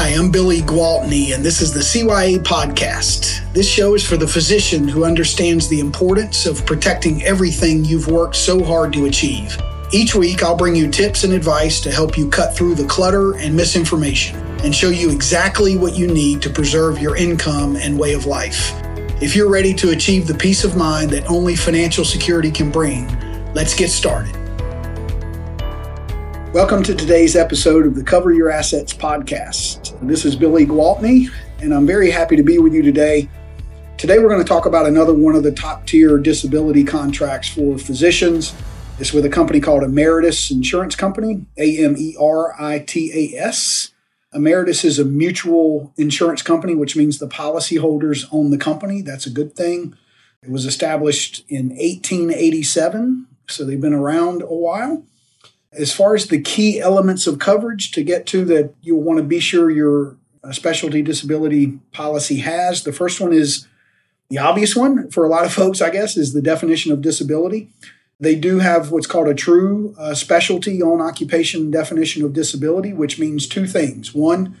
Hi, 0.00 0.14
I'm 0.14 0.30
Billy 0.30 0.60
Gwaltney, 0.62 1.34
and 1.34 1.44
this 1.44 1.60
is 1.60 1.74
the 1.74 1.80
CYA 1.80 2.38
Podcast. 2.38 3.52
This 3.52 3.70
show 3.70 3.94
is 3.94 4.02
for 4.02 4.16
the 4.16 4.26
physician 4.26 4.88
who 4.88 5.04
understands 5.04 5.68
the 5.68 5.78
importance 5.78 6.46
of 6.46 6.64
protecting 6.64 7.22
everything 7.22 7.84
you've 7.84 8.08
worked 8.08 8.34
so 8.34 8.64
hard 8.64 8.94
to 8.94 9.04
achieve. 9.04 9.60
Each 9.92 10.14
week, 10.14 10.42
I'll 10.42 10.56
bring 10.56 10.74
you 10.74 10.90
tips 10.90 11.24
and 11.24 11.34
advice 11.34 11.82
to 11.82 11.92
help 11.92 12.16
you 12.16 12.30
cut 12.30 12.56
through 12.56 12.76
the 12.76 12.86
clutter 12.86 13.36
and 13.36 13.54
misinformation 13.54 14.38
and 14.64 14.74
show 14.74 14.88
you 14.88 15.10
exactly 15.10 15.76
what 15.76 15.94
you 15.94 16.06
need 16.06 16.40
to 16.40 16.48
preserve 16.48 16.98
your 16.98 17.14
income 17.14 17.76
and 17.76 17.98
way 17.98 18.14
of 18.14 18.24
life. 18.24 18.72
If 19.20 19.36
you're 19.36 19.50
ready 19.50 19.74
to 19.74 19.90
achieve 19.90 20.26
the 20.26 20.34
peace 20.34 20.64
of 20.64 20.78
mind 20.78 21.10
that 21.10 21.28
only 21.28 21.54
financial 21.54 22.06
security 22.06 22.50
can 22.50 22.70
bring, 22.70 23.06
let's 23.52 23.74
get 23.74 23.90
started. 23.90 24.39
Welcome 26.52 26.82
to 26.82 26.96
today's 26.96 27.36
episode 27.36 27.86
of 27.86 27.94
the 27.94 28.02
Cover 28.02 28.32
Your 28.32 28.50
Assets 28.50 28.92
podcast. 28.92 29.96
This 30.00 30.24
is 30.24 30.34
Billy 30.34 30.66
Gwaltney, 30.66 31.30
and 31.60 31.72
I'm 31.72 31.86
very 31.86 32.10
happy 32.10 32.34
to 32.34 32.42
be 32.42 32.58
with 32.58 32.74
you 32.74 32.82
today. 32.82 33.30
Today, 33.98 34.18
we're 34.18 34.30
going 34.30 34.42
to 34.42 34.48
talk 34.48 34.66
about 34.66 34.84
another 34.84 35.14
one 35.14 35.36
of 35.36 35.44
the 35.44 35.52
top 35.52 35.86
tier 35.86 36.18
disability 36.18 36.82
contracts 36.82 37.48
for 37.48 37.78
physicians. 37.78 38.52
It's 38.98 39.12
with 39.12 39.24
a 39.24 39.28
company 39.28 39.60
called 39.60 39.84
Ameritas 39.84 40.50
Insurance 40.50 40.96
Company, 40.96 41.46
A 41.56 41.84
M 41.84 41.94
E 41.96 42.16
R 42.20 42.60
I 42.60 42.80
T 42.80 43.12
A 43.14 43.40
S. 43.40 43.92
Ameritas 44.34 44.84
is 44.84 44.98
a 44.98 45.04
mutual 45.04 45.92
insurance 45.96 46.42
company, 46.42 46.74
which 46.74 46.96
means 46.96 47.20
the 47.20 47.28
policyholders 47.28 48.26
own 48.32 48.50
the 48.50 48.58
company. 48.58 49.02
That's 49.02 49.24
a 49.24 49.30
good 49.30 49.54
thing. 49.54 49.96
It 50.42 50.50
was 50.50 50.66
established 50.66 51.44
in 51.48 51.68
1887, 51.68 53.28
so 53.48 53.64
they've 53.64 53.80
been 53.80 53.94
around 53.94 54.42
a 54.42 54.46
while. 54.46 55.04
As 55.72 55.92
far 55.92 56.14
as 56.14 56.26
the 56.26 56.40
key 56.40 56.80
elements 56.80 57.26
of 57.26 57.38
coverage 57.38 57.92
to 57.92 58.02
get 58.02 58.26
to 58.26 58.44
that 58.46 58.74
you'll 58.82 59.02
want 59.02 59.18
to 59.18 59.24
be 59.24 59.40
sure 59.40 59.70
your 59.70 60.16
uh, 60.42 60.52
specialty 60.52 61.00
disability 61.00 61.78
policy 61.92 62.38
has, 62.38 62.82
the 62.82 62.92
first 62.92 63.20
one 63.20 63.32
is 63.32 63.68
the 64.30 64.38
obvious 64.38 64.74
one 64.74 65.10
for 65.10 65.24
a 65.24 65.28
lot 65.28 65.44
of 65.44 65.52
folks, 65.52 65.80
I 65.80 65.90
guess, 65.90 66.16
is 66.16 66.32
the 66.32 66.42
definition 66.42 66.92
of 66.92 67.02
disability. 67.02 67.68
They 68.18 68.34
do 68.34 68.58
have 68.58 68.90
what's 68.90 69.06
called 69.06 69.28
a 69.28 69.34
true 69.34 69.94
uh, 69.98 70.14
specialty 70.14 70.82
on 70.82 71.00
occupation 71.00 71.70
definition 71.70 72.24
of 72.24 72.32
disability, 72.32 72.92
which 72.92 73.18
means 73.18 73.46
two 73.46 73.66
things. 73.66 74.14
One, 74.14 74.56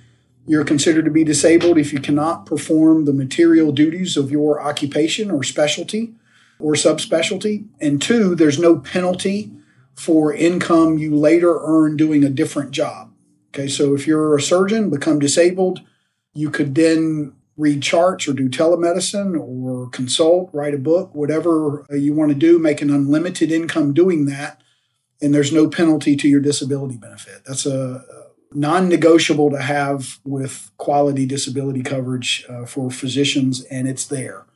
you're 0.46 0.64
considered 0.64 1.04
to 1.04 1.10
be 1.10 1.24
disabled 1.24 1.76
if 1.76 1.92
you 1.92 2.00
cannot 2.00 2.46
perform 2.46 3.04
the 3.04 3.12
material 3.12 3.70
duties 3.70 4.16
of 4.16 4.30
your 4.30 4.60
occupation 4.60 5.30
or 5.30 5.42
specialty 5.44 6.14
or 6.58 6.72
subspecialty. 6.72 7.66
And 7.80 8.00
two, 8.00 8.34
there's 8.34 8.58
no 8.58 8.78
penalty 8.78 9.52
for 10.00 10.32
income 10.32 10.96
you 10.96 11.14
later 11.14 11.58
earn 11.60 11.94
doing 11.94 12.24
a 12.24 12.30
different 12.30 12.70
job. 12.70 13.12
Okay, 13.48 13.68
so 13.68 13.94
if 13.94 14.06
you're 14.06 14.34
a 14.34 14.40
surgeon, 14.40 14.88
become 14.88 15.18
disabled, 15.18 15.80
you 16.32 16.48
could 16.48 16.74
then 16.74 17.34
read 17.58 17.82
charts 17.82 18.26
or 18.26 18.32
do 18.32 18.48
telemedicine 18.48 19.38
or 19.38 19.90
consult, 19.90 20.48
write 20.54 20.72
a 20.72 20.78
book, 20.78 21.14
whatever 21.14 21.84
you 21.90 22.14
want 22.14 22.30
to 22.30 22.34
do, 22.34 22.58
make 22.58 22.80
an 22.80 22.88
unlimited 22.88 23.52
income 23.52 23.92
doing 23.92 24.24
that. 24.24 24.62
And 25.20 25.34
there's 25.34 25.52
no 25.52 25.68
penalty 25.68 26.16
to 26.16 26.28
your 26.28 26.40
disability 26.40 26.96
benefit. 26.96 27.42
That's 27.44 27.66
a 27.66 28.02
non 28.54 28.88
negotiable 28.88 29.50
to 29.50 29.60
have 29.60 30.18
with 30.24 30.70
quality 30.78 31.26
disability 31.26 31.82
coverage 31.82 32.46
uh, 32.48 32.64
for 32.64 32.90
physicians, 32.90 33.64
and 33.64 33.86
it's 33.86 34.06
there. 34.06 34.46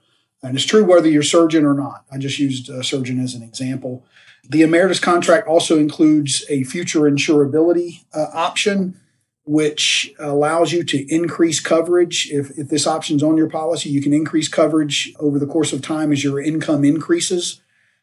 And 0.44 0.56
it's 0.56 0.66
true 0.66 0.84
whether 0.84 1.08
you're 1.08 1.22
surgeon 1.22 1.64
or 1.64 1.74
not. 1.74 2.04
I 2.12 2.18
just 2.18 2.38
used 2.38 2.68
a 2.68 2.84
surgeon 2.84 3.18
as 3.18 3.34
an 3.34 3.42
example. 3.42 4.04
The 4.48 4.60
Ameritas 4.60 5.00
contract 5.00 5.48
also 5.48 5.78
includes 5.78 6.44
a 6.50 6.64
future 6.64 7.00
insurability 7.00 8.04
uh, 8.12 8.26
option, 8.34 9.00
which 9.46 10.12
allows 10.18 10.70
you 10.70 10.84
to 10.84 11.06
increase 11.12 11.60
coverage. 11.60 12.28
If, 12.30 12.50
if 12.58 12.68
this 12.68 12.86
option's 12.86 13.22
on 13.22 13.38
your 13.38 13.48
policy, 13.48 13.88
you 13.88 14.02
can 14.02 14.12
increase 14.12 14.48
coverage 14.48 15.14
over 15.18 15.38
the 15.38 15.46
course 15.46 15.72
of 15.72 15.80
time 15.80 16.12
as 16.12 16.22
your 16.22 16.40
income 16.40 16.84
increases 16.84 17.62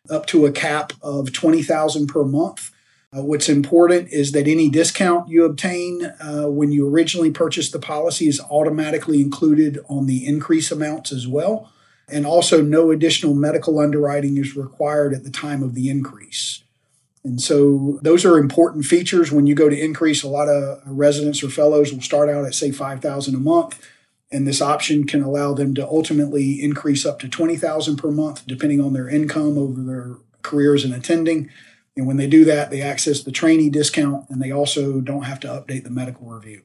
up 0.09 0.25
to 0.27 0.47
a 0.47 0.51
cap 0.51 0.93
of 1.03 1.31
20000 1.31 2.07
per 2.07 2.23
month. 2.23 2.71
Uh, 3.15 3.21
what's 3.21 3.49
important 3.49 4.11
is 4.11 4.31
that 4.31 4.47
any 4.47 4.69
discount 4.69 5.27
you 5.27 5.43
obtain 5.43 6.05
uh, 6.21 6.45
when 6.45 6.71
you 6.71 6.87
originally 6.87 7.29
purchased 7.29 7.71
the 7.71 7.79
policy 7.79 8.27
is 8.27 8.41
automatically 8.49 9.21
included 9.21 9.77
on 9.89 10.07
the 10.07 10.25
increase 10.25 10.71
amounts 10.71 11.11
as 11.11 11.27
well. 11.27 11.71
And 12.09 12.25
also, 12.25 12.61
no 12.61 12.91
additional 12.91 13.33
medical 13.33 13.79
underwriting 13.79 14.37
is 14.37 14.55
required 14.55 15.13
at 15.13 15.23
the 15.23 15.29
time 15.29 15.63
of 15.63 15.75
the 15.75 15.89
increase. 15.89 16.63
And 17.23 17.39
so, 17.39 17.99
those 18.01 18.25
are 18.25 18.37
important 18.37 18.85
features 18.85 19.31
when 19.31 19.47
you 19.47 19.55
go 19.55 19.69
to 19.69 19.79
increase. 19.79 20.23
A 20.23 20.27
lot 20.27 20.49
of 20.49 20.81
residents 20.85 21.43
or 21.43 21.49
fellows 21.49 21.93
will 21.93 22.01
start 22.01 22.29
out 22.29 22.45
at, 22.45 22.53
say, 22.53 22.71
5000 22.71 23.35
a 23.35 23.37
month. 23.37 23.79
And 24.31 24.47
this 24.47 24.61
option 24.61 25.05
can 25.05 25.21
allow 25.21 25.53
them 25.53 25.75
to 25.75 25.85
ultimately 25.85 26.61
increase 26.61 27.05
up 27.05 27.19
to 27.19 27.27
20000 27.27 27.97
per 27.97 28.11
month, 28.11 28.47
depending 28.47 28.79
on 28.79 28.93
their 28.93 29.09
income 29.09 29.57
over 29.57 29.81
their 29.81 30.15
careers 30.41 30.85
in 30.85 30.93
attending. 30.93 31.49
And 31.97 32.07
when 32.07 32.17
they 32.17 32.27
do 32.27 32.45
that, 32.45 32.71
they 32.71 32.81
access 32.81 33.21
the 33.21 33.31
trainee 33.31 33.69
discount 33.69 34.29
and 34.29 34.41
they 34.41 34.51
also 34.51 35.01
don't 35.01 35.23
have 35.23 35.39
to 35.41 35.47
update 35.47 35.83
the 35.83 35.89
medical 35.89 36.27
review. 36.27 36.61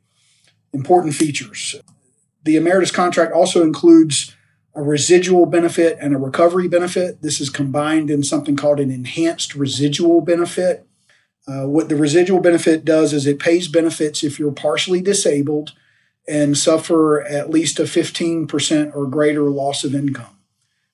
Important 0.73 1.15
features. 1.15 1.75
The 2.45 2.57
Ameritas 2.57 2.95
contract 2.95 3.33
also 3.33 3.63
includes 3.63 4.36
a 4.77 4.83
residual 4.83 5.47
benefit 5.47 5.97
and 6.01 6.15
a 6.15 6.19
recovery 6.19 6.69
benefit. 6.69 7.23
This 7.23 7.41
is 7.41 7.49
combined 7.49 8.11
in 8.11 8.23
something 8.23 8.57
called 8.57 8.79
an 8.79 8.91
enhanced 8.91 9.55
residual 9.55 10.21
benefit. 10.21 10.87
Uh, 11.49 11.67
what 11.67 11.89
the 11.89 11.97
residual 11.97 12.41
benefit 12.41 12.85
does 12.85 13.15
is 13.15 13.27
it 13.27 13.39
pays 13.39 13.69
benefits 13.69 14.23
if 14.23 14.39
you're 14.39 14.53
partially 14.53 15.01
disabled 15.01 15.73
and 16.29 16.59
suffer 16.59 17.23
at 17.23 17.49
least 17.49 17.79
a 17.79 17.85
15% 17.85 18.95
or 18.95 19.07
greater 19.07 19.45
loss 19.45 19.83
of 19.83 19.95
income. 19.95 20.37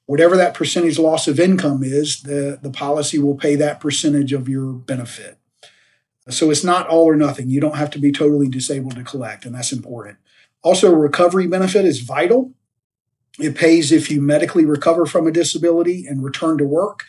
Whatever 0.07 0.37
that 0.37 0.55
percentage 0.55 0.99
loss 0.99 1.27
of 1.27 1.41
income 1.41 1.83
is, 1.83 2.23
the, 2.23 2.61
the 2.63 2.71
policy 2.71 3.19
will 3.19 3.35
pay 3.35 3.57
that 3.57 3.81
percentage 3.81 4.33
of 4.33 4.49
your 4.49 4.73
benefit. 4.73 5.39
So 6.29 6.51
it's 6.51 6.63
not 6.63 6.87
all 6.87 7.05
or 7.05 7.17
nothing. 7.17 7.49
You 7.49 7.61
don't 7.61 7.77
have 7.77 7.91
to 7.93 7.99
be 7.99 8.13
totally 8.13 8.49
disabled 8.49 8.95
to 8.95 9.03
collect, 9.03 9.45
and 9.45 9.55
that's 9.55 9.73
important. 9.73 10.19
Also, 10.63 10.93
a 10.93 10.97
recovery 10.97 11.49
benefit 11.49 11.85
is 11.85 12.01
vital. 12.01 12.53
It 13.39 13.57
pays 13.57 13.93
if 13.93 14.11
you 14.11 14.21
medically 14.21 14.65
recover 14.65 15.07
from 15.07 15.27
a 15.27 15.33
disability 15.33 16.07
and 16.07 16.23
return 16.23 16.59
to 16.59 16.65
work. 16.65 17.05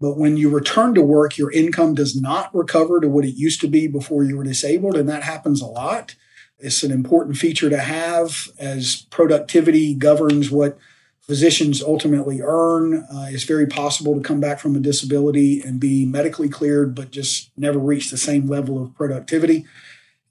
But 0.00 0.16
when 0.16 0.36
you 0.36 0.50
return 0.50 0.94
to 0.94 1.02
work, 1.02 1.38
your 1.38 1.50
income 1.52 1.94
does 1.94 2.20
not 2.20 2.54
recover 2.54 3.00
to 3.00 3.08
what 3.08 3.24
it 3.24 3.36
used 3.36 3.60
to 3.62 3.68
be 3.68 3.86
before 3.86 4.24
you 4.24 4.36
were 4.36 4.44
disabled. 4.44 4.96
And 4.96 5.08
that 5.08 5.22
happens 5.22 5.60
a 5.60 5.66
lot. 5.66 6.14
It's 6.58 6.82
an 6.82 6.92
important 6.92 7.36
feature 7.36 7.70
to 7.70 7.78
have 7.78 8.48
as 8.58 9.06
productivity 9.10 9.94
governs 9.94 10.50
what 10.50 10.78
physicians 11.20 11.82
ultimately 11.82 12.40
earn. 12.42 13.06
Uh, 13.12 13.26
it's 13.30 13.44
very 13.44 13.66
possible 13.66 14.14
to 14.14 14.20
come 14.20 14.40
back 14.40 14.60
from 14.60 14.76
a 14.76 14.80
disability 14.80 15.60
and 15.60 15.80
be 15.80 16.04
medically 16.04 16.48
cleared, 16.48 16.94
but 16.94 17.10
just 17.10 17.50
never 17.56 17.78
reach 17.78 18.10
the 18.10 18.18
same 18.18 18.46
level 18.46 18.82
of 18.82 18.94
productivity. 18.94 19.64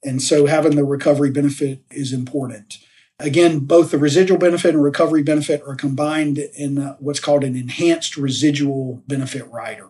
And 0.03 0.21
so 0.21 0.45
having 0.45 0.75
the 0.75 0.83
recovery 0.83 1.31
benefit 1.31 1.81
is 1.89 2.13
important. 2.13 2.77
Again, 3.19 3.59
both 3.59 3.91
the 3.91 3.97
residual 3.97 4.39
benefit 4.39 4.73
and 4.73 4.83
recovery 4.83 5.23
benefit 5.23 5.61
are 5.67 5.75
combined 5.75 6.39
in 6.39 6.77
uh, 6.79 6.95
what's 6.99 7.19
called 7.19 7.43
an 7.43 7.55
enhanced 7.55 8.17
residual 8.17 9.03
benefit 9.07 9.47
rider. 9.49 9.89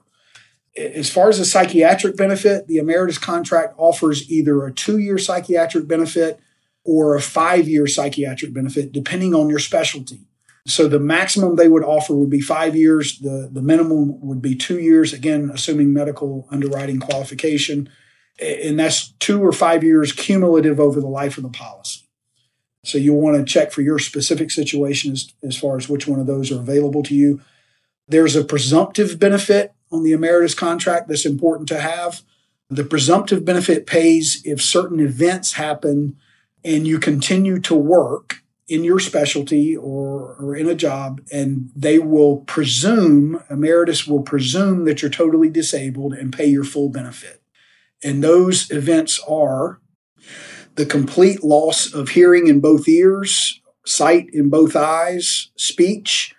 As 0.75 1.09
far 1.09 1.29
as 1.29 1.37
the 1.37 1.45
psychiatric 1.45 2.17
benefit, 2.17 2.67
the 2.67 2.77
Ameritas 2.77 3.21
contract 3.21 3.75
offers 3.77 4.29
either 4.29 4.65
a 4.65 4.73
two 4.73 4.97
year 4.97 5.17
psychiatric 5.17 5.87
benefit 5.87 6.39
or 6.83 7.15
a 7.15 7.21
five 7.21 7.67
year 7.67 7.87
psychiatric 7.87 8.53
benefit, 8.53 8.91
depending 8.91 9.33
on 9.33 9.49
your 9.49 9.59
specialty. 9.59 10.27
So 10.65 10.87
the 10.87 10.99
maximum 10.99 11.55
they 11.55 11.67
would 11.67 11.83
offer 11.83 12.13
would 12.13 12.29
be 12.29 12.41
five 12.41 12.75
years. 12.75 13.19
The, 13.19 13.49
the 13.51 13.61
minimum 13.61 14.19
would 14.21 14.41
be 14.41 14.55
two 14.55 14.79
years, 14.79 15.13
again, 15.13 15.51
assuming 15.53 15.93
medical 15.93 16.47
underwriting 16.51 16.99
qualification. 16.99 17.89
And 18.41 18.79
that's 18.79 19.09
two 19.19 19.43
or 19.43 19.51
five 19.51 19.83
years 19.83 20.11
cumulative 20.11 20.79
over 20.79 21.01
the 21.01 21.07
life 21.07 21.37
of 21.37 21.43
the 21.43 21.49
policy. 21.49 22.02
So 22.83 22.97
you'll 22.97 23.21
want 23.21 23.37
to 23.37 23.51
check 23.51 23.71
for 23.71 23.81
your 23.81 23.99
specific 23.99 24.51
situation 24.51 25.13
as, 25.13 25.33
as 25.41 25.57
far 25.57 25.77
as 25.77 25.87
which 25.87 26.07
one 26.07 26.19
of 26.19 26.27
those 26.27 26.51
are 26.51 26.59
available 26.59 27.03
to 27.03 27.15
you. 27.15 27.41
There's 28.07 28.35
a 28.35 28.43
presumptive 28.43 29.19
benefit 29.19 29.73
on 29.91 30.03
the 30.03 30.11
Ameritas 30.11 30.55
contract 30.55 31.07
that's 31.07 31.25
important 31.25 31.69
to 31.69 31.79
have. 31.79 32.21
The 32.69 32.83
presumptive 32.83 33.45
benefit 33.45 33.85
pays 33.85 34.41
if 34.43 34.61
certain 34.61 34.99
events 34.99 35.53
happen 35.53 36.17
and 36.65 36.87
you 36.87 36.99
continue 36.99 37.59
to 37.59 37.75
work 37.75 38.43
in 38.67 38.83
your 38.83 38.99
specialty 38.99 39.75
or, 39.75 40.35
or 40.39 40.55
in 40.55 40.67
a 40.67 40.75
job, 40.75 41.21
and 41.31 41.69
they 41.75 41.99
will 41.99 42.37
presume, 42.37 43.43
Ameritas 43.51 44.07
will 44.07 44.21
presume 44.21 44.85
that 44.85 45.01
you're 45.01 45.11
totally 45.11 45.49
disabled 45.49 46.13
and 46.13 46.33
pay 46.33 46.45
your 46.45 46.63
full 46.63 46.89
benefit. 46.89 47.41
And 48.03 48.23
those 48.23 48.71
events 48.71 49.19
are 49.27 49.79
the 50.75 50.85
complete 50.85 51.43
loss 51.43 51.93
of 51.93 52.09
hearing 52.09 52.47
in 52.47 52.59
both 52.59 52.87
ears, 52.87 53.61
sight 53.85 54.29
in 54.33 54.49
both 54.49 54.75
eyes, 54.75 55.49
speech, 55.55 56.33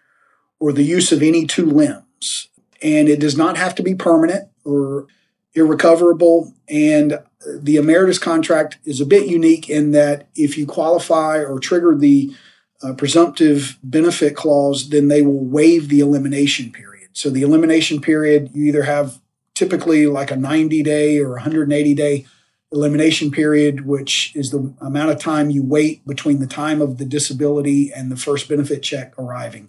or 0.58 0.72
the 0.72 0.82
use 0.82 1.12
of 1.12 1.22
any 1.22 1.46
two 1.46 1.66
limbs. 1.66 2.48
And 2.82 3.08
it 3.08 3.20
does 3.20 3.36
not 3.36 3.56
have 3.56 3.74
to 3.76 3.82
be 3.82 3.94
permanent 3.94 4.48
or 4.64 5.06
irrecoverable. 5.54 6.52
And 6.68 7.20
the 7.46 7.76
Ameritas 7.76 8.20
contract 8.20 8.78
is 8.84 9.00
a 9.00 9.06
bit 9.06 9.28
unique 9.28 9.70
in 9.70 9.92
that 9.92 10.28
if 10.34 10.58
you 10.58 10.66
qualify 10.66 11.38
or 11.38 11.60
trigger 11.60 11.94
the 11.94 12.34
uh, 12.82 12.92
presumptive 12.94 13.78
benefit 13.82 14.36
clause, 14.36 14.90
then 14.90 15.08
they 15.08 15.22
will 15.22 15.44
waive 15.44 15.88
the 15.88 16.00
elimination 16.00 16.72
period. 16.72 17.10
So 17.12 17.30
the 17.30 17.42
elimination 17.42 18.00
period, 18.00 18.50
you 18.52 18.64
either 18.66 18.82
have 18.82 19.20
typically 19.54 20.06
like 20.06 20.30
a 20.30 20.36
90 20.36 20.82
day 20.82 21.18
or 21.18 21.30
180 21.30 21.94
day 21.94 22.26
elimination 22.74 23.30
period, 23.30 23.86
which 23.86 24.32
is 24.34 24.50
the 24.50 24.74
amount 24.80 25.10
of 25.10 25.18
time 25.18 25.48
you 25.48 25.62
wait 25.62 26.06
between 26.06 26.40
the 26.40 26.46
time 26.46 26.82
of 26.82 26.98
the 26.98 27.04
disability 27.04 27.92
and 27.94 28.10
the 28.10 28.16
first 28.16 28.48
benefit 28.48 28.82
check 28.82 29.16
arriving. 29.18 29.68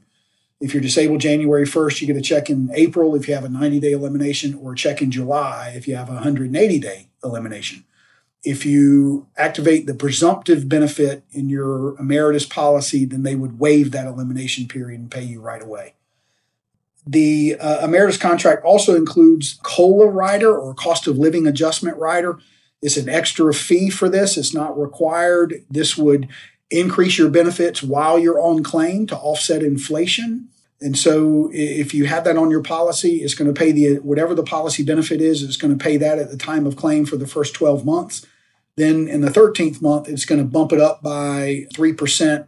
If 0.59 0.73
you're 0.73 0.81
disabled 0.81 1.21
January 1.21 1.65
1st, 1.65 2.01
you 2.01 2.07
get 2.07 2.17
a 2.17 2.21
check 2.21 2.49
in 2.49 2.71
April 2.73 3.13
if 3.13 3.27
you 3.27 3.35
have 3.35 3.43
a 3.43 3.49
90 3.49 3.79
day 3.79 3.91
elimination, 3.91 4.55
or 4.55 4.73
a 4.73 4.75
check 4.75 5.01
in 5.01 5.11
July 5.11 5.73
if 5.75 5.87
you 5.87 5.95
have 5.95 6.09
a 6.09 6.13
180 6.13 6.79
day 6.79 7.07
elimination. 7.23 7.85
If 8.43 8.65
you 8.65 9.27
activate 9.37 9.85
the 9.85 9.93
presumptive 9.93 10.67
benefit 10.67 11.23
in 11.31 11.49
your 11.49 11.95
Ameritas 11.97 12.49
policy, 12.49 13.05
then 13.05 13.23
they 13.23 13.35
would 13.35 13.59
waive 13.59 13.91
that 13.91 14.07
elimination 14.07 14.67
period 14.67 14.99
and 14.99 15.11
pay 15.11 15.23
you 15.23 15.41
right 15.41 15.61
away. 15.61 15.93
The 17.07 17.57
uh, 17.59 17.85
Ameritas 17.85 18.19
contract 18.19 18.63
also 18.63 18.95
includes 18.95 19.59
COLA 19.61 20.07
rider 20.07 20.57
or 20.57 20.73
cost 20.73 21.07
of 21.07 21.17
living 21.17 21.45
adjustment 21.45 21.97
rider. 21.97 22.39
It's 22.85 22.97
an 22.97 23.09
extra 23.09 23.51
fee 23.51 23.89
for 23.89 24.07
this. 24.07 24.37
It's 24.37 24.53
not 24.53 24.79
required. 24.79 25.65
This 25.71 25.97
would 25.97 26.29
increase 26.69 27.17
your 27.17 27.31
benefits 27.31 27.81
while 27.81 28.19
you're 28.19 28.39
on 28.39 28.61
claim 28.61 29.07
to 29.07 29.17
offset 29.17 29.63
inflation. 29.63 30.49
And 30.79 30.95
so 30.95 31.49
if 31.51 31.95
you 31.95 32.05
have 32.05 32.25
that 32.25 32.37
on 32.37 32.51
your 32.51 32.61
policy, 32.61 33.23
it's 33.23 33.33
going 33.33 33.51
to 33.51 33.59
pay 33.59 33.71
the 33.71 33.95
whatever 33.95 34.35
the 34.35 34.43
policy 34.43 34.83
benefit 34.83 35.19
is, 35.19 35.41
it's 35.41 35.57
going 35.57 35.75
to 35.75 35.83
pay 35.83 35.97
that 35.97 36.19
at 36.19 36.29
the 36.29 36.37
time 36.37 36.67
of 36.67 36.75
claim 36.75 37.07
for 37.07 37.17
the 37.17 37.25
first 37.25 37.55
12 37.55 37.83
months. 37.85 38.23
Then 38.75 39.07
in 39.07 39.21
the 39.21 39.31
13th 39.31 39.81
month, 39.81 40.07
it's 40.07 40.25
going 40.25 40.39
to 40.39 40.45
bump 40.45 40.71
it 40.71 40.79
up 40.79 41.01
by 41.01 41.65
3%, 41.73 42.47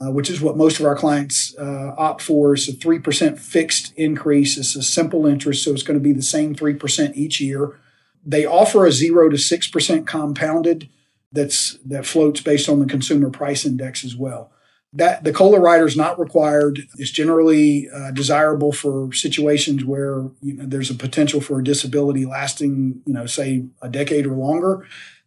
uh, 0.00 0.10
which 0.10 0.28
is 0.28 0.40
what 0.40 0.56
most 0.56 0.80
of 0.80 0.86
our 0.86 0.96
clients 0.96 1.56
uh, 1.58 1.94
opt 1.96 2.22
for. 2.22 2.54
It's 2.54 2.68
a 2.68 2.72
3% 2.72 3.38
fixed 3.38 3.92
increase. 3.96 4.58
It's 4.58 4.74
a 4.74 4.82
simple 4.82 5.26
interest, 5.26 5.62
so 5.62 5.70
it's 5.70 5.84
going 5.84 5.98
to 5.98 6.02
be 6.02 6.12
the 6.12 6.22
same 6.22 6.56
3% 6.56 7.14
each 7.14 7.40
year. 7.40 7.78
They 8.26 8.44
offer 8.44 8.84
a 8.84 8.92
0 8.92 9.30
to 9.30 9.36
6% 9.36 10.06
compounded 10.06 10.90
that's 11.32 11.78
that 11.84 12.06
floats 12.06 12.40
based 12.40 12.68
on 12.68 12.80
the 12.80 12.86
consumer 12.86 13.30
price 13.30 13.64
index 13.64 14.04
as 14.04 14.16
well. 14.16 14.50
That 14.92 15.24
the 15.24 15.32
COLA 15.32 15.60
rider 15.60 15.86
is 15.86 15.96
not 15.96 16.18
required. 16.18 16.80
It's 16.96 17.10
generally 17.10 17.88
uh, 17.90 18.10
desirable 18.12 18.72
for 18.72 19.12
situations 19.12 19.84
where 19.84 20.30
you 20.40 20.54
know, 20.54 20.64
there's 20.66 20.90
a 20.90 20.94
potential 20.94 21.40
for 21.40 21.60
a 21.60 21.64
disability 21.64 22.24
lasting, 22.24 23.02
you 23.04 23.12
know, 23.12 23.26
say 23.26 23.66
a 23.82 23.88
decade 23.88 24.26
or 24.26 24.34
longer. 24.34 24.86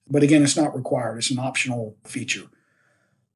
But 0.09 0.23
again, 0.23 0.43
it's 0.43 0.57
not 0.57 0.75
required. 0.75 1.19
It's 1.19 1.31
an 1.31 1.39
optional 1.39 1.95
feature. 2.03 2.47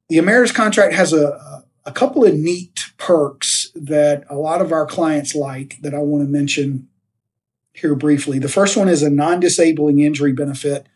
The 0.08 0.18
Ameritas 0.18 0.54
contract 0.54 0.94
has 0.94 1.12
a, 1.12 1.62
a 1.86 1.92
couple 1.92 2.24
of 2.24 2.34
neat 2.34 2.86
perks 2.98 3.70
that 3.74 4.24
a 4.28 4.36
lot 4.36 4.60
of 4.60 4.72
our 4.72 4.86
clients 4.86 5.34
like 5.34 5.76
that 5.82 5.94
I 5.94 5.98
want 5.98 6.24
to 6.24 6.28
mention 6.28 6.88
here 7.74 7.94
briefly. 7.94 8.38
The 8.38 8.48
first 8.48 8.76
one 8.76 8.88
is 8.88 9.02
a 9.02 9.10
non 9.10 9.40
disabling 9.40 10.00
injury 10.00 10.32
benefit 10.32 10.86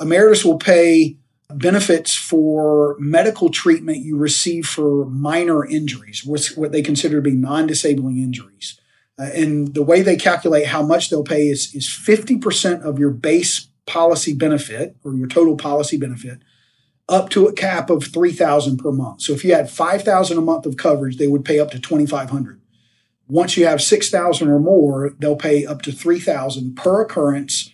Ameritas 0.00 0.44
will 0.44 0.58
pay 0.58 1.18
benefits 1.54 2.14
for 2.14 2.96
medical 2.98 3.50
treatment 3.50 3.98
you 3.98 4.16
receive 4.16 4.66
for 4.66 5.04
minor 5.06 5.66
injuries, 5.66 6.24
what 6.24 6.72
they 6.72 6.82
consider 6.82 7.16
to 7.16 7.22
be 7.22 7.32
non 7.32 7.66
disabling 7.66 8.16
injuries. 8.16 8.80
Uh, 9.18 9.24
and 9.34 9.74
the 9.74 9.82
way 9.82 10.00
they 10.00 10.16
calculate 10.16 10.66
how 10.66 10.82
much 10.82 11.10
they'll 11.10 11.22
pay 11.22 11.48
is, 11.48 11.74
is 11.74 11.86
50% 11.86 12.82
of 12.82 12.98
your 12.98 13.10
base 13.10 13.68
policy 13.86 14.32
benefit 14.32 14.96
or 15.04 15.12
your 15.12 15.26
total 15.26 15.56
policy 15.56 15.98
benefit 15.98 16.38
up 17.08 17.28
to 17.28 17.46
a 17.46 17.52
cap 17.52 17.90
of 17.90 18.04
3000 18.04 18.78
per 18.78 18.92
month. 18.92 19.20
So 19.20 19.34
if 19.34 19.44
you 19.44 19.52
had 19.52 19.68
5000 19.68 20.38
a 20.38 20.40
month 20.40 20.64
of 20.64 20.78
coverage, 20.78 21.18
they 21.18 21.26
would 21.26 21.44
pay 21.44 21.60
up 21.60 21.70
to 21.72 21.78
2500 21.78 22.60
Once 23.30 23.56
you 23.56 23.64
have 23.64 23.80
6000 23.80 24.48
or 24.48 24.58
more, 24.58 25.14
they'll 25.18 25.36
pay 25.36 25.64
up 25.64 25.82
to 25.82 25.92
3000 25.92 26.74
per 26.74 27.02
occurrence 27.02 27.72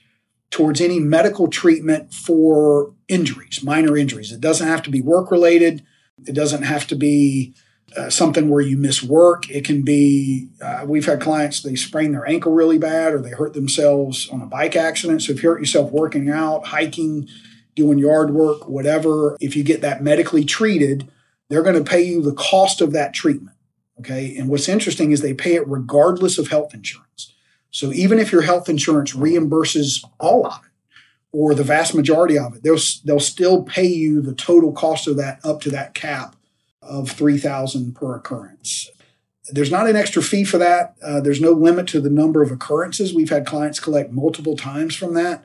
towards 0.50 0.81
any 0.81 1.00
medical 1.00 1.49
treatment 1.49 2.12
for 2.12 2.93
injuries, 3.08 3.62
minor 3.62 3.97
injuries. 3.97 4.32
It 4.32 4.41
doesn't 4.41 4.67
have 4.67 4.82
to 4.82 4.91
be 4.91 5.00
work 5.00 5.31
related. 5.31 5.82
It 6.26 6.35
doesn't 6.35 6.62
have 6.62 6.87
to 6.88 6.94
be 6.94 7.55
uh, 7.97 8.11
something 8.11 8.49
where 8.49 8.61
you 8.61 8.76
miss 8.76 9.03
work. 9.03 9.49
It 9.49 9.64
can 9.64 9.82
be, 9.82 10.49
uh, 10.61 10.85
we've 10.87 11.06
had 11.06 11.20
clients, 11.20 11.62
they 11.62 11.75
sprain 11.75 12.12
their 12.12 12.29
ankle 12.29 12.53
really 12.53 12.79
bad 12.79 13.14
or 13.14 13.20
they 13.20 13.31
hurt 13.31 13.55
themselves 13.55 14.29
on 14.29 14.43
a 14.43 14.47
bike 14.47 14.76
accident. 14.76 15.23
So 15.23 15.32
if 15.32 15.43
you 15.43 15.49
hurt 15.49 15.61
yourself 15.61 15.91
working 15.91 16.29
out, 16.29 16.67
hiking, 16.67 17.29
doing 17.75 17.99
yard 17.99 18.31
work, 18.31 18.69
whatever, 18.69 19.37
if 19.41 19.56
you 19.56 19.62
get 19.62 19.81
that 19.81 20.03
medically 20.03 20.44
treated, 20.44 21.11
they're 21.49 21.62
going 21.62 21.82
to 21.82 21.88
pay 21.88 22.03
you 22.03 22.20
the 22.20 22.35
cost 22.35 22.81
of 22.81 22.93
that 22.93 23.14
treatment. 23.14 23.56
Okay. 23.98 24.37
And 24.37 24.48
what's 24.48 24.69
interesting 24.69 25.10
is 25.10 25.20
they 25.20 25.34
pay 25.34 25.54
it 25.54 25.66
regardless 25.66 26.38
of 26.38 26.48
health 26.48 26.75
insurance. 26.75 27.32
So 27.70 27.93
even 27.93 28.19
if 28.19 28.32
your 28.32 28.43
health 28.43 28.69
insurance 28.69 29.14
reimburses 29.14 30.04
all 30.19 30.46
of 30.46 30.60
it 30.64 30.70
or 31.32 31.54
the 31.54 31.64
vast 31.64 31.94
majority 31.94 32.38
of 32.38 32.56
it, 32.56 32.62
they'll, 32.62 32.78
they'll 33.04 33.20
still 33.20 33.62
pay 33.62 33.87
you 33.87 34.20
the 34.20 34.34
total 34.34 34.72
cost 34.72 35.06
of 35.06 35.16
that 35.16 35.40
up 35.44 35.60
to 35.62 35.70
that 35.70 35.94
cap 35.94 36.37
of 36.82 37.10
3000 37.10 37.94
per 37.94 38.16
occurrence. 38.16 38.90
There's 39.48 39.70
not 39.70 39.88
an 39.88 39.96
extra 39.96 40.22
fee 40.22 40.44
for 40.44 40.58
that. 40.58 40.96
Uh, 41.02 41.20
there's 41.20 41.40
no 41.40 41.52
limit 41.52 41.87
to 41.88 42.00
the 42.00 42.10
number 42.10 42.43
of 42.43 42.50
occurrences. 42.50 43.14
We've 43.14 43.31
had 43.31 43.46
clients 43.46 43.78
collect 43.78 44.10
multiple 44.10 44.56
times 44.56 44.96
from 44.96 45.14
that. 45.14 45.44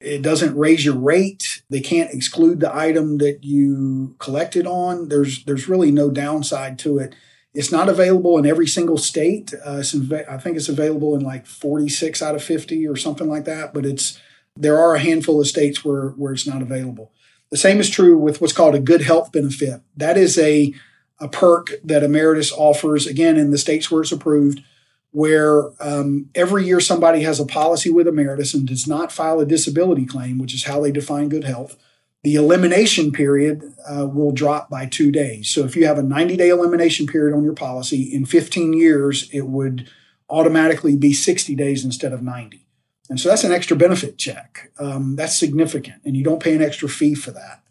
It 0.00 0.22
doesn't 0.22 0.56
raise 0.56 0.84
your 0.84 0.96
rate. 0.96 1.62
They 1.70 1.80
can't 1.80 2.12
exclude 2.12 2.60
the 2.60 2.74
item 2.74 3.18
that 3.18 3.42
you 3.42 4.16
collected 4.18 4.66
on. 4.66 5.08
There's 5.08 5.44
there's 5.44 5.68
really 5.68 5.90
no 5.90 6.10
downside 6.10 6.78
to 6.80 6.98
it. 6.98 7.14
It's 7.54 7.70
not 7.70 7.88
available 7.88 8.36
in 8.36 8.46
every 8.46 8.66
single 8.66 8.98
state. 8.98 9.54
Uh, 9.64 9.82
I 10.28 10.38
think 10.38 10.56
it's 10.56 10.68
available 10.68 11.14
in 11.14 11.22
like 11.22 11.46
46 11.46 12.20
out 12.20 12.34
of 12.34 12.42
50 12.42 12.86
or 12.88 12.96
something 12.96 13.28
like 13.28 13.44
that. 13.44 13.72
But 13.72 13.86
it's 13.86 14.20
there 14.56 14.78
are 14.78 14.94
a 14.94 15.00
handful 15.00 15.40
of 15.40 15.46
states 15.46 15.84
where 15.84 16.08
where 16.10 16.32
it's 16.32 16.46
not 16.46 16.62
available. 16.62 17.12
The 17.50 17.56
same 17.56 17.78
is 17.78 17.88
true 17.90 18.18
with 18.18 18.40
what's 18.40 18.52
called 18.52 18.74
a 18.74 18.80
good 18.80 19.02
health 19.02 19.30
benefit. 19.30 19.80
That 19.96 20.18
is 20.18 20.36
a 20.38 20.74
a 21.20 21.28
perk 21.28 21.70
that 21.84 22.02
Ameritas 22.02 22.52
offers 22.52 23.06
again 23.06 23.36
in 23.36 23.52
the 23.52 23.58
states 23.58 23.88
where 23.88 24.02
it's 24.02 24.10
approved, 24.10 24.60
where 25.12 25.70
um, 25.80 26.30
every 26.34 26.66
year 26.66 26.80
somebody 26.80 27.22
has 27.22 27.38
a 27.38 27.46
policy 27.46 27.88
with 27.88 28.08
Ameritas 28.08 28.52
and 28.52 28.66
does 28.66 28.88
not 28.88 29.12
file 29.12 29.38
a 29.38 29.46
disability 29.46 30.06
claim, 30.06 30.38
which 30.38 30.54
is 30.54 30.64
how 30.64 30.80
they 30.80 30.90
define 30.90 31.28
good 31.28 31.44
health 31.44 31.76
the 32.24 32.36
elimination 32.36 33.12
period 33.12 33.74
uh, 33.86 34.06
will 34.06 34.32
drop 34.32 34.70
by 34.70 34.86
two 34.86 35.12
days. 35.12 35.50
So 35.50 35.64
if 35.64 35.76
you 35.76 35.86
have 35.86 35.98
a 35.98 36.02
90 36.02 36.38
day 36.38 36.48
elimination 36.48 37.06
period 37.06 37.36
on 37.36 37.44
your 37.44 37.52
policy, 37.52 38.02
in 38.02 38.24
15 38.24 38.72
years, 38.72 39.28
it 39.30 39.42
would 39.42 39.88
automatically 40.30 40.96
be 40.96 41.12
60 41.12 41.54
days 41.54 41.84
instead 41.84 42.14
of 42.14 42.22
90. 42.22 42.66
And 43.10 43.20
so 43.20 43.28
that's 43.28 43.44
an 43.44 43.52
extra 43.52 43.76
benefit 43.76 44.16
check. 44.16 44.72
Um, 44.78 45.16
that's 45.16 45.38
significant, 45.38 46.00
and 46.06 46.16
you 46.16 46.24
don't 46.24 46.42
pay 46.42 46.54
an 46.54 46.62
extra 46.62 46.88
fee 46.88 47.14
for 47.14 47.30
that. 47.32 47.62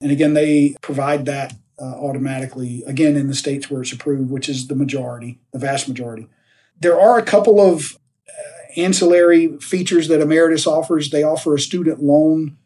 And 0.00 0.12
again, 0.12 0.34
they 0.34 0.76
provide 0.80 1.26
that 1.26 1.54
uh, 1.80 1.84
automatically, 1.84 2.84
again, 2.86 3.16
in 3.16 3.26
the 3.26 3.34
states 3.34 3.68
where 3.68 3.82
it's 3.82 3.92
approved, 3.92 4.30
which 4.30 4.48
is 4.48 4.68
the 4.68 4.76
majority, 4.76 5.40
the 5.52 5.58
vast 5.58 5.88
majority. 5.88 6.28
There 6.78 7.00
are 7.00 7.18
a 7.18 7.24
couple 7.24 7.60
of 7.60 7.98
uh, 8.28 8.80
ancillary 8.80 9.58
features 9.58 10.06
that 10.06 10.20
Ameritas 10.20 10.64
offers. 10.64 11.10
They 11.10 11.24
offer 11.24 11.56
a 11.56 11.60
student 11.60 12.00
loan 12.00 12.56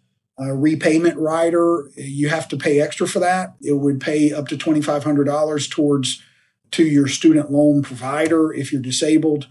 uh, 0.40 0.52
repayment 0.52 1.18
rider, 1.18 1.90
you 1.96 2.28
have 2.28 2.48
to 2.48 2.56
pay 2.56 2.80
extra 2.80 3.06
for 3.06 3.18
that. 3.18 3.54
It 3.60 3.74
would 3.74 4.00
pay 4.00 4.32
up 4.32 4.48
to 4.48 4.56
$2,500 4.56 5.70
towards 5.70 6.22
to 6.70 6.84
your 6.84 7.08
student 7.08 7.50
loan 7.50 7.82
provider 7.82 8.52
if 8.52 8.72
you're 8.72 8.80
disabled. 8.80 9.48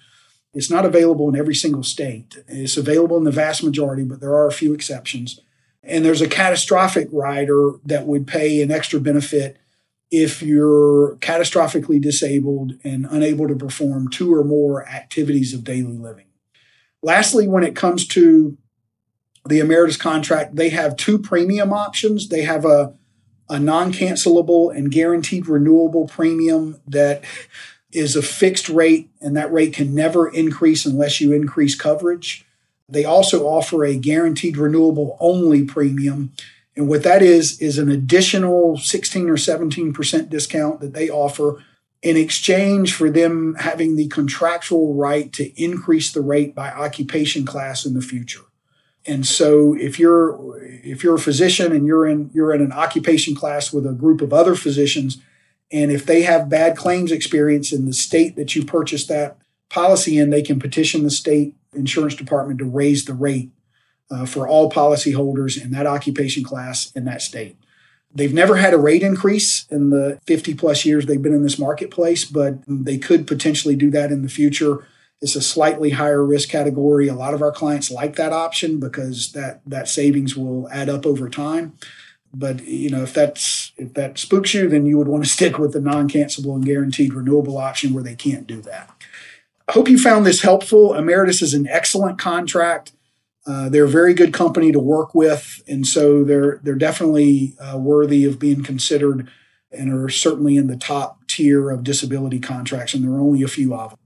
It's 0.53 0.71
not 0.71 0.85
available 0.85 1.29
in 1.29 1.35
every 1.35 1.53
single 1.53 1.83
state. 1.83 2.37
It's 2.47 2.77
available 2.77 3.17
in 3.17 3.23
the 3.23 3.31
vast 3.31 3.63
majority, 3.63 4.03
but 4.03 4.19
there 4.19 4.33
are 4.33 4.47
a 4.47 4.53
few 4.53 4.73
exceptions. 4.73 5.39
And 5.83 6.03
there's 6.03 6.21
a 6.21 6.27
catastrophic 6.27 7.07
rider 7.11 7.73
that 7.85 8.07
would 8.07 8.25
pay 8.25 8.61
an 8.61 8.71
extra 8.71 8.99
benefit 8.99 9.57
if 10.11 10.41
you're 10.41 11.17
catastrophically 11.17 12.01
disabled 12.01 12.73
and 12.83 13.05
unable 13.09 13.47
to 13.47 13.55
perform 13.55 14.09
two 14.09 14.33
or 14.33 14.43
more 14.43 14.87
activities 14.87 15.53
of 15.53 15.63
daily 15.63 15.97
living. 15.97 16.25
Lastly, 17.03 17.47
when 17.47 17.63
it 17.63 17.75
comes 17.75 18.07
to 18.07 18.57
the 19.45 19.59
Ameritas 19.59 19.99
contract, 19.99 20.55
they 20.55 20.69
have 20.69 20.95
two 20.95 21.17
premium 21.17 21.73
options. 21.73 22.29
They 22.29 22.43
have 22.43 22.65
a, 22.65 22.93
a 23.49 23.59
non 23.59 23.91
cancelable 23.91 24.75
and 24.75 24.91
guaranteed 24.91 25.47
renewable 25.47 26.07
premium 26.07 26.79
that 26.87 27.23
is 27.91 28.15
a 28.15 28.21
fixed 28.21 28.69
rate, 28.69 29.09
and 29.21 29.35
that 29.35 29.51
rate 29.51 29.73
can 29.73 29.95
never 29.95 30.29
increase 30.29 30.85
unless 30.85 31.19
you 31.19 31.33
increase 31.33 31.75
coverage. 31.75 32.45
They 32.87 33.05
also 33.05 33.45
offer 33.45 33.85
a 33.85 33.95
guaranteed 33.95 34.57
renewable 34.57 35.17
only 35.19 35.63
premium. 35.63 36.33
And 36.75 36.87
what 36.87 37.03
that 37.03 37.21
is, 37.21 37.59
is 37.61 37.77
an 37.77 37.89
additional 37.89 38.77
16 38.77 39.29
or 39.29 39.35
17% 39.35 40.29
discount 40.29 40.79
that 40.79 40.93
they 40.93 41.09
offer 41.09 41.63
in 42.01 42.15
exchange 42.15 42.93
for 42.93 43.09
them 43.09 43.55
having 43.59 43.95
the 43.95 44.07
contractual 44.07 44.93
right 44.93 45.31
to 45.33 45.61
increase 45.61 46.11
the 46.11 46.21
rate 46.21 46.55
by 46.55 46.69
occupation 46.71 47.45
class 47.45 47.85
in 47.85 47.93
the 47.93 48.01
future. 48.01 48.41
And 49.05 49.25
so 49.25 49.73
if 49.75 49.99
you're 49.99 50.59
if 50.61 51.03
you're 51.03 51.15
a 51.15 51.19
physician 51.19 51.71
and 51.71 51.85
you're 51.85 52.07
in 52.07 52.29
you're 52.33 52.53
in 52.53 52.61
an 52.61 52.71
occupation 52.71 53.35
class 53.35 53.73
with 53.73 53.85
a 53.85 53.93
group 53.93 54.21
of 54.21 54.33
other 54.33 54.55
physicians, 54.55 55.17
and 55.71 55.91
if 55.91 56.05
they 56.05 56.23
have 56.23 56.49
bad 56.49 56.75
claims 56.75 57.11
experience 57.11 57.71
in 57.71 57.85
the 57.85 57.93
state 57.93 58.35
that 58.35 58.55
you 58.55 58.65
purchased 58.65 59.07
that 59.07 59.37
policy 59.69 60.17
in, 60.17 60.29
they 60.29 60.41
can 60.41 60.59
petition 60.59 61.03
the 61.03 61.11
state 61.11 61.55
insurance 61.73 62.15
department 62.15 62.59
to 62.59 62.65
raise 62.65 63.05
the 63.05 63.13
rate 63.13 63.51
uh, 64.11 64.25
for 64.25 64.47
all 64.47 64.71
policyholders 64.71 65.61
in 65.61 65.71
that 65.71 65.85
occupation 65.85 66.43
class 66.43 66.91
in 66.93 67.05
that 67.05 67.21
state. 67.21 67.55
They've 68.11 68.33
never 68.33 68.55
had 68.55 68.73
a 68.73 68.77
rate 68.77 69.03
increase 69.03 69.67
in 69.69 69.91
the 69.91 70.19
50 70.25 70.55
plus 70.55 70.83
years 70.83 71.05
they've 71.05 71.21
been 71.21 71.33
in 71.33 71.43
this 71.43 71.59
marketplace, 71.59 72.25
but 72.25 72.55
they 72.67 72.97
could 72.97 73.27
potentially 73.27 73.75
do 73.75 73.91
that 73.91 74.11
in 74.11 74.23
the 74.23 74.29
future. 74.29 74.87
It's 75.21 75.35
a 75.35 75.41
slightly 75.41 75.91
higher 75.91 76.23
risk 76.23 76.49
category. 76.49 77.07
A 77.07 77.13
lot 77.13 77.33
of 77.33 77.41
our 77.41 77.51
clients 77.51 77.91
like 77.91 78.15
that 78.15 78.31
option 78.31 78.79
because 78.79 79.33
that 79.33 79.61
that 79.65 79.89
savings 79.89 80.35
will 80.35 80.69
add 80.69 80.89
up 80.89 81.05
over 81.05 81.29
time. 81.29 81.73
But 82.33 82.63
you 82.65 82.89
know, 82.89 83.03
if 83.03 83.13
that's 83.13 83.73
if 83.77 83.93
that 83.95 84.17
spooks 84.17 84.53
you, 84.53 84.69
then 84.69 84.85
you 84.85 84.97
would 84.97 85.07
want 85.07 85.23
to 85.23 85.29
stick 85.37 85.57
with 85.57 85.73
the 85.73 85.81
non-cancelable 85.81 86.55
and 86.55 86.65
guaranteed 86.65 87.13
renewable 87.13 87.57
option 87.57 87.93
where 87.93 88.03
they 88.03 88.15
can't 88.15 88.47
do 88.47 88.61
that. 88.61 88.91
I 89.67 89.73
hope 89.73 89.87
you 89.87 89.99
found 89.99 90.25
this 90.25 90.41
helpful. 90.41 90.91
Ameritas 90.91 91.43
is 91.43 91.53
an 91.53 91.67
excellent 91.67 92.17
contract. 92.17 92.91
Uh, 93.45 93.69
they're 93.69 93.85
a 93.85 93.89
very 93.89 94.13
good 94.13 94.33
company 94.33 94.71
to 94.71 94.79
work 94.79 95.15
with, 95.15 95.61
and 95.67 95.85
so 95.85 96.23
they're 96.23 96.59
they're 96.63 96.75
definitely 96.75 97.55
uh, 97.59 97.77
worthy 97.77 98.25
of 98.25 98.39
being 98.39 98.63
considered, 98.63 99.29
and 99.71 99.93
are 99.93 100.09
certainly 100.09 100.55
in 100.55 100.67
the 100.67 100.77
top 100.77 101.27
tier 101.27 101.69
of 101.69 101.83
disability 101.83 102.39
contracts. 102.39 102.93
And 102.93 103.03
there 103.03 103.11
are 103.11 103.21
only 103.21 103.43
a 103.43 103.47
few 103.47 103.73
of 103.73 103.91
them. 103.91 103.99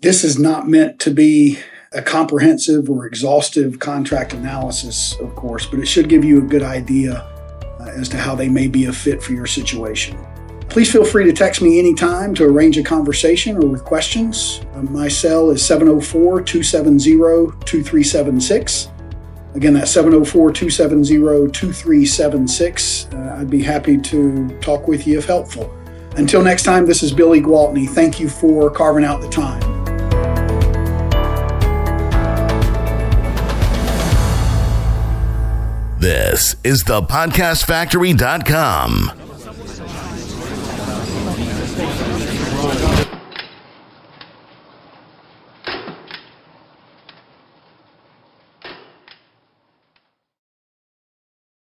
This 0.00 0.22
is 0.22 0.38
not 0.38 0.68
meant 0.68 1.00
to 1.00 1.10
be 1.10 1.58
a 1.90 2.00
comprehensive 2.00 2.88
or 2.88 3.04
exhaustive 3.04 3.80
contract 3.80 4.32
analysis, 4.32 5.16
of 5.18 5.34
course, 5.34 5.66
but 5.66 5.80
it 5.80 5.86
should 5.86 6.08
give 6.08 6.24
you 6.24 6.38
a 6.38 6.46
good 6.46 6.62
idea 6.62 7.14
uh, 7.80 7.90
as 7.96 8.08
to 8.10 8.16
how 8.16 8.36
they 8.36 8.48
may 8.48 8.68
be 8.68 8.84
a 8.84 8.92
fit 8.92 9.20
for 9.20 9.32
your 9.32 9.46
situation. 9.46 10.16
Please 10.68 10.92
feel 10.92 11.04
free 11.04 11.24
to 11.24 11.32
text 11.32 11.62
me 11.62 11.80
anytime 11.80 12.32
to 12.36 12.44
arrange 12.44 12.78
a 12.78 12.82
conversation 12.84 13.56
or 13.56 13.66
with 13.66 13.84
questions. 13.84 14.60
Uh, 14.74 14.82
my 14.82 15.08
cell 15.08 15.50
is 15.50 15.66
704 15.66 16.42
270 16.42 17.16
2376. 17.64 18.88
Again, 19.56 19.74
that's 19.74 19.90
704 19.90 20.52
270 20.52 21.50
2376. 21.50 23.08
Uh, 23.12 23.36
I'd 23.40 23.50
be 23.50 23.62
happy 23.62 23.98
to 23.98 24.48
talk 24.60 24.86
with 24.86 25.08
you 25.08 25.18
if 25.18 25.24
helpful. 25.24 25.74
Until 26.16 26.40
next 26.40 26.62
time, 26.62 26.86
this 26.86 27.02
is 27.02 27.12
Billy 27.12 27.40
Gwaltney. 27.40 27.88
Thank 27.88 28.20
you 28.20 28.28
for 28.28 28.70
carving 28.70 29.04
out 29.04 29.20
the 29.20 29.28
time. 29.28 29.67
This 36.30 36.56
is 36.62 36.84
the 36.84 37.00
podcastfactory.com. 37.00 39.27